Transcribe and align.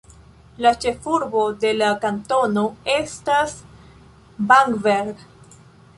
La 0.65 0.69
ĉefurbo 0.85 1.43
de 1.65 1.73
la 1.81 1.91
kantono 2.07 2.65
estas 2.97 3.53
Bamberg. 4.53 5.25